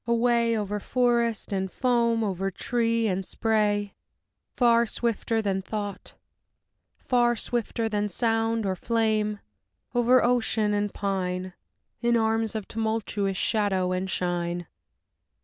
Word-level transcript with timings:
Away, 0.07 0.57
over 0.57 0.79
forest 0.79 1.53
and 1.53 1.71
foam, 1.71 2.23
over 2.23 2.49
tree 2.49 3.05
and 3.05 3.23
spray, 3.23 3.93
Far 4.55 4.87
swifter 4.87 5.43
than 5.43 5.61
thought, 5.61 6.15
far 6.97 7.35
swifter 7.35 7.87
than 7.87 8.09
sound 8.09 8.65
or 8.65 8.73
than 8.73 8.83
flame; 8.83 9.39
Over 9.93 10.23
ocean 10.23 10.73
and 10.73 10.91
pine, 10.91 11.53
In 12.01 12.17
arms 12.17 12.55
of 12.55 12.67
tumultuous 12.67 13.37
shadow 13.37 13.91
and 13.91 14.09
shine. 14.09 14.65